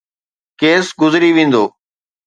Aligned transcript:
Case 0.59 0.85
گذري 1.01 1.29
ويندو. 1.35 1.63